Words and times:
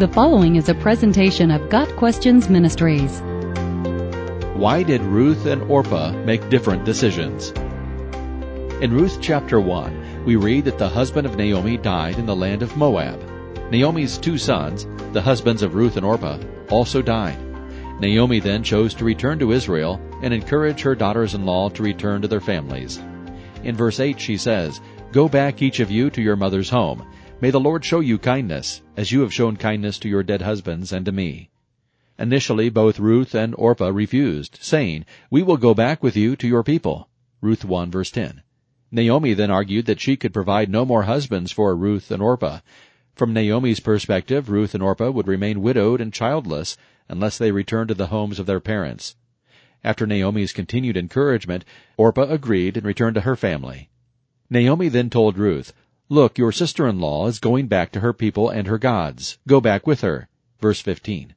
The 0.00 0.08
following 0.08 0.56
is 0.56 0.70
a 0.70 0.74
presentation 0.74 1.50
of 1.50 1.68
Got 1.68 1.94
Questions 1.96 2.48
Ministries. 2.48 3.20
Why 4.54 4.82
did 4.82 5.02
Ruth 5.02 5.44
and 5.44 5.60
Orpah 5.64 6.12
make 6.24 6.48
different 6.48 6.86
decisions? 6.86 7.50
In 8.80 8.94
Ruth 8.94 9.18
chapter 9.20 9.60
1, 9.60 10.24
we 10.24 10.36
read 10.36 10.64
that 10.64 10.78
the 10.78 10.88
husband 10.88 11.26
of 11.26 11.36
Naomi 11.36 11.76
died 11.76 12.18
in 12.18 12.24
the 12.24 12.34
land 12.34 12.62
of 12.62 12.78
Moab. 12.78 13.20
Naomi's 13.70 14.16
two 14.16 14.38
sons, 14.38 14.86
the 15.12 15.20
husbands 15.20 15.60
of 15.60 15.74
Ruth 15.74 15.98
and 15.98 16.06
Orpah, 16.06 16.38
also 16.70 17.02
died. 17.02 17.38
Naomi 18.00 18.40
then 18.40 18.62
chose 18.62 18.94
to 18.94 19.04
return 19.04 19.38
to 19.40 19.52
Israel 19.52 20.00
and 20.22 20.32
encourage 20.32 20.80
her 20.80 20.94
daughters-in-law 20.94 21.68
to 21.68 21.82
return 21.82 22.22
to 22.22 22.28
their 22.28 22.40
families. 22.40 22.98
In 23.64 23.76
verse 23.76 24.00
8 24.00 24.18
she 24.18 24.38
says, 24.38 24.80
Go 25.12 25.28
back 25.28 25.60
each 25.60 25.78
of 25.78 25.90
you 25.90 26.08
to 26.08 26.22
your 26.22 26.36
mother's 26.36 26.70
home. 26.70 27.06
May 27.42 27.50
the 27.50 27.58
Lord 27.58 27.86
show 27.86 28.00
you 28.00 28.18
kindness, 28.18 28.82
as 28.98 29.12
you 29.12 29.22
have 29.22 29.32
shown 29.32 29.56
kindness 29.56 29.98
to 30.00 30.10
your 30.10 30.22
dead 30.22 30.42
husbands 30.42 30.92
and 30.92 31.06
to 31.06 31.12
me. 31.12 31.48
Initially 32.18 32.68
both 32.68 33.00
Ruth 33.00 33.34
and 33.34 33.54
Orpah 33.54 33.88
refused, 33.88 34.58
saying, 34.60 35.06
We 35.30 35.42
will 35.42 35.56
go 35.56 35.72
back 35.72 36.02
with 36.02 36.18
you 36.18 36.36
to 36.36 36.46
your 36.46 36.62
people. 36.62 37.08
Ruth 37.40 37.64
1 37.64 37.90
verse 37.90 38.10
10. 38.10 38.42
Naomi 38.90 39.32
then 39.32 39.50
argued 39.50 39.86
that 39.86 40.00
she 40.00 40.18
could 40.18 40.34
provide 40.34 40.68
no 40.68 40.84
more 40.84 41.04
husbands 41.04 41.50
for 41.50 41.74
Ruth 41.74 42.10
and 42.10 42.22
Orpah. 42.22 42.58
From 43.14 43.32
Naomi's 43.32 43.80
perspective, 43.80 44.50
Ruth 44.50 44.74
and 44.74 44.82
Orpah 44.82 45.10
would 45.10 45.26
remain 45.26 45.62
widowed 45.62 46.02
and 46.02 46.12
childless 46.12 46.76
unless 47.08 47.38
they 47.38 47.52
returned 47.52 47.88
to 47.88 47.94
the 47.94 48.08
homes 48.08 48.38
of 48.38 48.44
their 48.44 48.60
parents. 48.60 49.16
After 49.82 50.06
Naomi's 50.06 50.52
continued 50.52 50.98
encouragement, 50.98 51.64
Orpah 51.96 52.28
agreed 52.28 52.76
and 52.76 52.84
returned 52.84 53.14
to 53.14 53.22
her 53.22 53.34
family. 53.34 53.88
Naomi 54.50 54.88
then 54.88 55.08
told 55.08 55.38
Ruth, 55.38 55.72
Look, 56.12 56.38
your 56.38 56.50
sister-in-law 56.50 57.28
is 57.28 57.38
going 57.38 57.68
back 57.68 57.92
to 57.92 58.00
her 58.00 58.12
people 58.12 58.50
and 58.50 58.66
her 58.66 58.78
gods. 58.78 59.38
Go 59.46 59.60
back 59.60 59.86
with 59.86 60.00
her. 60.00 60.28
Verse 60.60 60.80
15. 60.80 61.36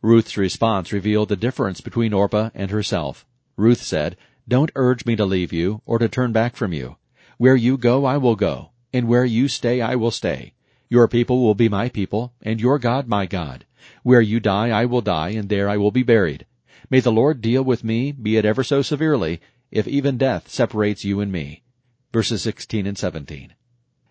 Ruth's 0.00 0.38
response 0.38 0.94
revealed 0.94 1.28
the 1.28 1.36
difference 1.36 1.82
between 1.82 2.14
Orpah 2.14 2.48
and 2.54 2.70
herself. 2.70 3.26
Ruth 3.58 3.82
said, 3.82 4.16
Don't 4.48 4.72
urge 4.74 5.04
me 5.04 5.14
to 5.16 5.26
leave 5.26 5.52
you 5.52 5.82
or 5.84 5.98
to 5.98 6.08
turn 6.08 6.32
back 6.32 6.56
from 6.56 6.72
you. 6.72 6.96
Where 7.36 7.54
you 7.54 7.76
go, 7.76 8.06
I 8.06 8.16
will 8.16 8.34
go, 8.34 8.70
and 8.94 9.08
where 9.08 9.26
you 9.26 9.46
stay, 9.46 9.82
I 9.82 9.94
will 9.96 10.10
stay. 10.10 10.54
Your 10.88 11.06
people 11.06 11.42
will 11.42 11.54
be 11.54 11.68
my 11.68 11.90
people, 11.90 12.32
and 12.40 12.62
your 12.62 12.78
God 12.78 13.08
my 13.08 13.26
God. 13.26 13.66
Where 14.04 14.22
you 14.22 14.40
die, 14.40 14.70
I 14.70 14.86
will 14.86 15.02
die, 15.02 15.32
and 15.32 15.50
there 15.50 15.68
I 15.68 15.76
will 15.76 15.90
be 15.90 16.02
buried. 16.02 16.46
May 16.88 17.00
the 17.00 17.12
Lord 17.12 17.42
deal 17.42 17.62
with 17.62 17.84
me, 17.84 18.12
be 18.12 18.38
it 18.38 18.46
ever 18.46 18.64
so 18.64 18.80
severely, 18.80 19.42
if 19.70 19.86
even 19.86 20.16
death 20.16 20.48
separates 20.48 21.04
you 21.04 21.20
and 21.20 21.30
me. 21.30 21.62
Verses 22.10 22.40
16 22.40 22.86
and 22.86 22.96
17. 22.96 23.52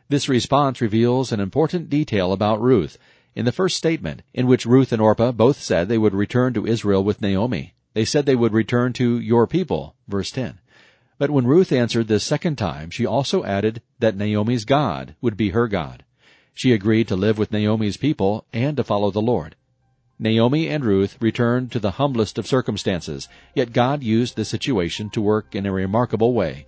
This 0.09 0.30
response 0.30 0.80
reveals 0.80 1.33
an 1.33 1.41
important 1.41 1.89
detail 1.89 2.31
about 2.31 2.61
Ruth. 2.61 2.97
In 3.36 3.44
the 3.44 3.52
first 3.52 3.75
statement, 3.75 4.22
in 4.33 4.47
which 4.47 4.66
Ruth 4.66 4.94
and 4.94 5.02
Orpah 5.02 5.33
both 5.33 5.61
said 5.61 5.89
they 5.89 5.97
would 5.97 6.13
return 6.13 6.53
to 6.53 6.66
Israel 6.66 7.03
with 7.03 7.22
Naomi, 7.22 7.73
they 7.94 8.05
said 8.05 8.25
they 8.25 8.35
would 8.35 8.53
return 8.53 8.94
to 8.94 9.19
your 9.19 9.47
people, 9.47 9.95
verse 10.08 10.31
10. 10.31 10.59
But 11.17 11.30
when 11.30 11.45
Ruth 11.45 11.73
answered 11.73 12.08
this 12.08 12.23
second 12.23 12.58
time, 12.58 12.89
she 12.89 13.05
also 13.05 13.44
added 13.44 13.81
that 14.00 14.16
Naomi's 14.16 14.63
God 14.63 15.16
would 15.19 15.35
be 15.35 15.50
her 15.50 15.67
God. 15.67 16.05
She 16.53 16.72
agreed 16.72 17.09
to 17.09 17.17
live 17.17 17.38
with 17.38 17.52
Naomi's 17.52 17.97
people 17.97 18.45
and 18.53 18.78
to 18.78 18.85
follow 18.85 19.11
the 19.11 19.22
Lord. 19.22 19.55
Naomi 20.17 20.69
and 20.69 20.85
Ruth 20.85 21.17
returned 21.19 21.72
to 21.73 21.80
the 21.80 21.91
humblest 21.91 22.38
of 22.38 22.47
circumstances, 22.47 23.28
yet 23.53 23.73
God 23.73 24.03
used 24.03 24.35
the 24.38 24.45
situation 24.45 25.09
to 25.09 25.22
work 25.22 25.53
in 25.53 25.66
a 25.66 25.72
remarkable 25.72 26.33
way. 26.33 26.66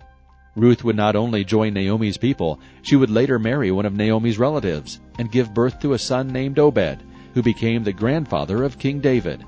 Ruth 0.56 0.82
would 0.82 0.96
not 0.96 1.14
only 1.14 1.44
join 1.44 1.74
Naomi's 1.74 2.16
people, 2.16 2.58
she 2.82 2.96
would 2.96 3.10
later 3.10 3.38
marry 3.38 3.70
one 3.70 3.86
of 3.86 3.94
Naomi's 3.94 4.38
relatives 4.38 4.98
and 5.18 5.30
give 5.30 5.54
birth 5.54 5.78
to 5.80 5.92
a 5.92 5.98
son 5.98 6.28
named 6.28 6.58
Obed, 6.58 6.98
who 7.34 7.42
became 7.42 7.84
the 7.84 7.92
grandfather 7.92 8.64
of 8.64 8.78
King 8.78 8.98
David. 9.00 9.44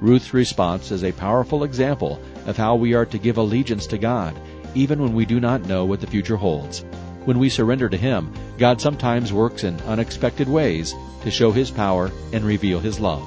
Ruth's 0.00 0.34
response 0.34 0.90
is 0.90 1.02
a 1.02 1.12
powerful 1.12 1.64
example 1.64 2.20
of 2.46 2.56
how 2.56 2.74
we 2.76 2.94
are 2.94 3.06
to 3.06 3.18
give 3.18 3.38
allegiance 3.38 3.86
to 3.86 3.98
God, 3.98 4.36
even 4.74 5.00
when 5.00 5.14
we 5.14 5.24
do 5.24 5.40
not 5.40 5.66
know 5.66 5.86
what 5.86 6.00
the 6.00 6.06
future 6.06 6.36
holds. 6.36 6.84
When 7.24 7.38
we 7.38 7.48
surrender 7.48 7.88
to 7.88 7.96
Him, 7.96 8.32
God 8.58 8.80
sometimes 8.80 9.32
works 9.32 9.64
in 9.64 9.80
unexpected 9.82 10.48
ways 10.48 10.94
to 11.22 11.30
show 11.30 11.52
His 11.52 11.70
power 11.70 12.10
and 12.32 12.44
reveal 12.44 12.80
His 12.80 13.00
love. 13.00 13.26